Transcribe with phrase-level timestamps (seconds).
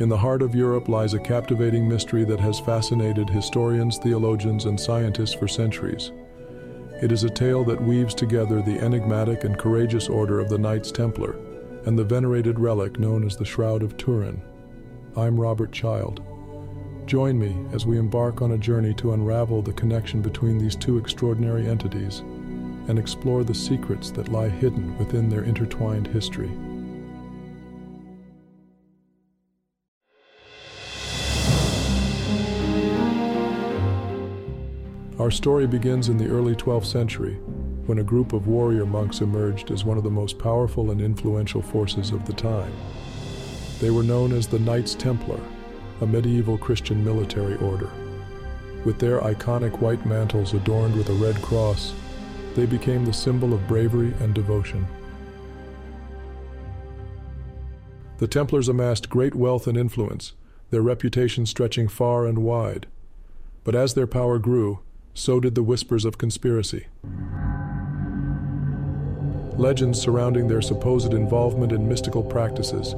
[0.00, 4.78] In the heart of Europe lies a captivating mystery that has fascinated historians, theologians, and
[4.78, 6.12] scientists for centuries.
[7.02, 10.92] It is a tale that weaves together the enigmatic and courageous order of the Knights
[10.92, 11.34] Templar
[11.84, 14.40] and the venerated relic known as the Shroud of Turin.
[15.16, 16.22] I'm Robert Child.
[17.06, 20.98] Join me as we embark on a journey to unravel the connection between these two
[20.98, 22.20] extraordinary entities
[22.86, 26.52] and explore the secrets that lie hidden within their intertwined history.
[35.28, 37.34] Our story begins in the early 12th century,
[37.84, 41.60] when a group of warrior monks emerged as one of the most powerful and influential
[41.60, 42.72] forces of the time.
[43.78, 45.38] They were known as the Knights Templar,
[46.00, 47.90] a medieval Christian military order.
[48.86, 51.92] With their iconic white mantles adorned with a red cross,
[52.54, 54.86] they became the symbol of bravery and devotion.
[58.16, 60.32] The Templars amassed great wealth and influence,
[60.70, 62.86] their reputation stretching far and wide.
[63.62, 64.78] But as their power grew,
[65.18, 66.86] so did the whispers of conspiracy.
[69.56, 72.94] Legends surrounding their supposed involvement in mystical practices,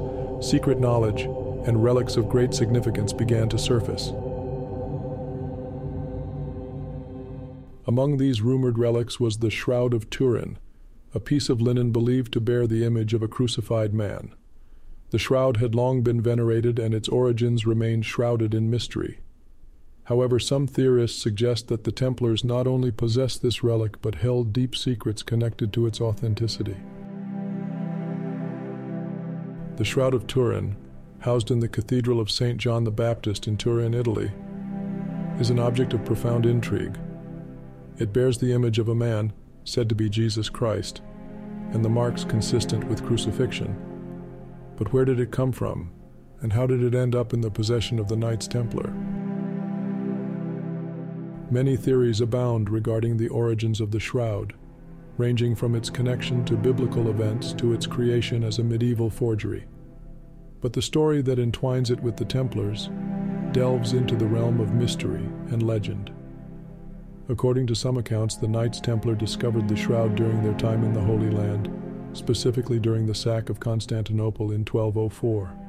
[0.46, 1.22] secret knowledge,
[1.66, 4.08] and relics of great significance began to surface.
[7.86, 10.58] Among these rumored relics was the Shroud of Turin,
[11.14, 14.34] a piece of linen believed to bear the image of a crucified man.
[15.10, 19.20] The shroud had long been venerated and its origins remained shrouded in mystery.
[20.10, 24.74] However, some theorists suggest that the Templars not only possessed this relic but held deep
[24.74, 26.74] secrets connected to its authenticity.
[29.76, 30.76] The Shroud of Turin,
[31.20, 32.58] housed in the Cathedral of St.
[32.58, 34.32] John the Baptist in Turin, Italy,
[35.38, 36.98] is an object of profound intrigue.
[37.98, 41.02] It bears the image of a man, said to be Jesus Christ,
[41.70, 43.76] and the marks consistent with crucifixion.
[44.76, 45.92] But where did it come from,
[46.40, 48.92] and how did it end up in the possession of the Knights Templar?
[51.50, 54.54] Many theories abound regarding the origins of the shroud,
[55.18, 59.64] ranging from its connection to biblical events to its creation as a medieval forgery.
[60.60, 62.88] But the story that entwines it with the Templars
[63.50, 66.12] delves into the realm of mystery and legend.
[67.28, 71.00] According to some accounts, the Knights Templar discovered the shroud during their time in the
[71.00, 71.68] Holy Land,
[72.12, 75.59] specifically during the sack of Constantinople in 1204.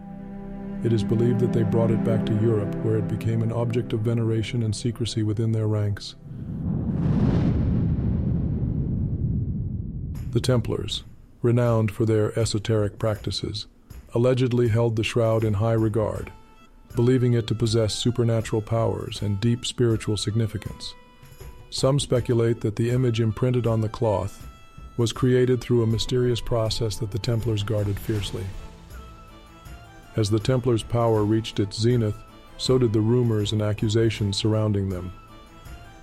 [0.83, 3.93] It is believed that they brought it back to Europe, where it became an object
[3.93, 6.15] of veneration and secrecy within their ranks.
[10.31, 11.03] The Templars,
[11.41, 13.67] renowned for their esoteric practices,
[14.13, 16.31] allegedly held the shroud in high regard,
[16.95, 20.95] believing it to possess supernatural powers and deep spiritual significance.
[21.69, 24.47] Some speculate that the image imprinted on the cloth
[24.97, 28.43] was created through a mysterious process that the Templars guarded fiercely.
[30.15, 32.17] As the Templars' power reached its zenith,
[32.57, 35.13] so did the rumors and accusations surrounding them.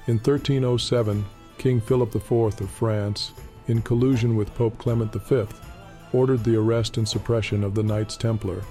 [0.07, 1.25] In 1307,
[1.59, 3.33] King Philip IV of France,
[3.67, 5.45] in collusion with Pope Clement V,
[6.13, 8.63] ordered the arrest and suppression of the Knights Templar.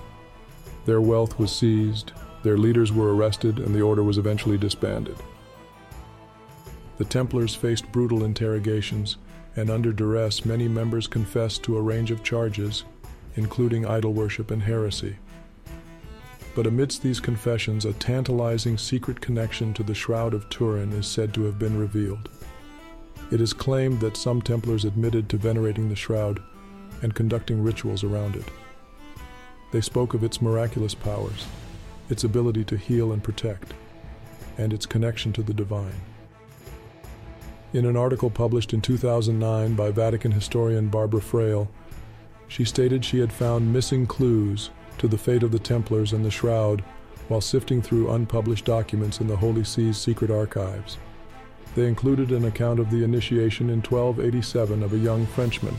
[0.86, 5.18] Their wealth was seized, their leaders were arrested, and the order was eventually disbanded.
[6.97, 9.18] The Templars faced brutal interrogations,
[9.56, 12.86] and under duress, many members confessed to a range of charges,
[13.36, 15.18] including idol worship and heresy.
[16.57, 21.31] But amidst these confessions, a tantalizing secret connection to the Shroud of Turin is said
[21.35, 22.29] to have been revealed.
[23.29, 26.41] It is claimed that some Templars admitted to venerating the shroud
[27.03, 28.46] and conducting rituals around it.
[29.72, 31.46] They spoke of its miraculous powers,
[32.09, 33.75] its ability to heal and protect,
[34.57, 36.01] and its connection to the divine.
[37.72, 41.69] In an article published in 2009 by Vatican historian Barbara Frale,
[42.47, 46.31] she stated she had found missing clues to the fate of the Templars and the
[46.31, 46.84] Shroud
[47.28, 50.97] while sifting through unpublished documents in the Holy See's secret archives.
[51.75, 55.78] They included an account of the initiation in 1287 of a young Frenchman,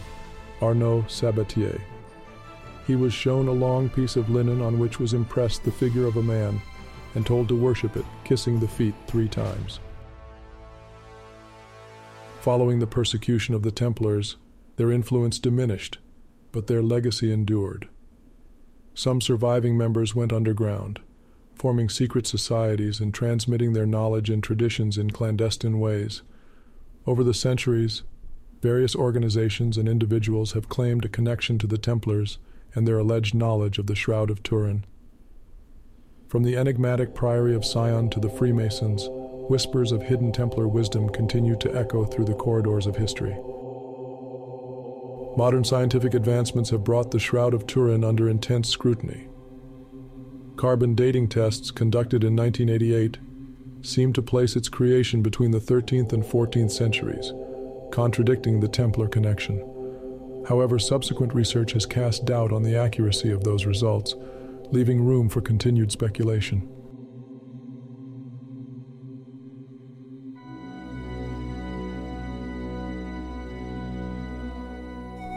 [0.61, 1.81] Arnaud Sabatier.
[2.87, 6.17] He was shown a long piece of linen on which was impressed the figure of
[6.17, 6.61] a man
[7.15, 9.81] and told to worship it, kissing the feet three times.
[12.41, 14.37] Following the persecution of the Templars,
[14.77, 15.99] their influence diminished,
[16.53, 17.89] but their legacy endured.
[18.99, 20.99] Some surviving members went underground,
[21.55, 26.23] forming secret societies and transmitting their knowledge and traditions in clandestine ways.
[27.07, 28.03] Over the centuries,
[28.61, 32.39] various organizations and individuals have claimed a connection to the Templars
[32.75, 34.85] and their alleged knowledge of the Shroud of Turin.
[36.27, 39.07] From the enigmatic Priory of Sion to the Freemasons,
[39.49, 43.37] whispers of hidden Templar wisdom continue to echo through the corridors of history.
[45.39, 49.29] Modern scientific advancements have brought the Shroud of Turin under intense scrutiny.
[50.57, 53.19] Carbon dating tests conducted in 1988
[53.81, 57.33] seem to place its creation between the 13th and 14th centuries,
[57.93, 59.59] contradicting the Templar connection.
[60.49, 64.17] However, subsequent research has cast doubt on the accuracy of those results,
[64.73, 66.69] leaving room for continued speculation.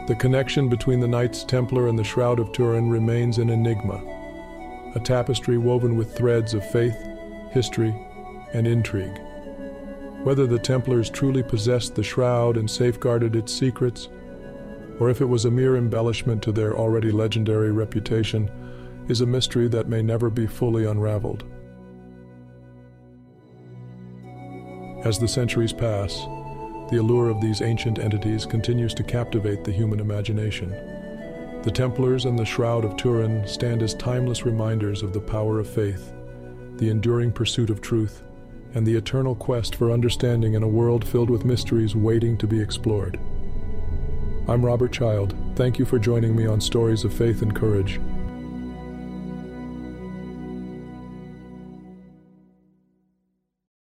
[0.08, 4.02] The connection between the Knights Templar and the Shroud of Turin remains an enigma,
[4.96, 6.96] a tapestry woven with threads of faith,
[7.52, 7.94] history,
[8.52, 9.20] and intrigue.
[10.24, 14.08] Whether the Templars truly possessed the shroud and safeguarded its secrets,
[14.98, 18.50] or if it was a mere embellishment to their already legendary reputation,
[19.08, 21.44] is a mystery that may never be fully unraveled.
[25.04, 26.26] As the centuries pass,
[26.92, 30.68] the allure of these ancient entities continues to captivate the human imagination.
[31.62, 35.66] The Templars and the Shroud of Turin stand as timeless reminders of the power of
[35.66, 36.12] faith,
[36.76, 38.22] the enduring pursuit of truth,
[38.74, 42.60] and the eternal quest for understanding in a world filled with mysteries waiting to be
[42.60, 43.18] explored.
[44.46, 45.34] I'm Robert Child.
[45.56, 48.00] Thank you for joining me on Stories of Faith and Courage.